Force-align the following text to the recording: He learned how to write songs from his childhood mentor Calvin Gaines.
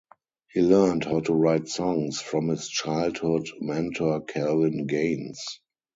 He 0.51 0.61
learned 0.61 1.03
how 1.03 1.19
to 1.19 1.33
write 1.35 1.69
songs 1.69 2.19
from 2.19 2.47
his 2.47 2.67
childhood 2.67 3.47
mentor 3.59 4.21
Calvin 4.21 4.87
Gaines. 4.87 5.59